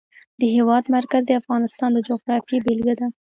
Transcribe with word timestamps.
د 0.39 0.41
هېواد 0.55 0.83
مرکز 0.95 1.21
د 1.27 1.31
افغانستان 1.41 1.89
د 1.93 1.99
جغرافیې 2.07 2.57
بېلګه 2.65 2.93
ده. 2.99 3.07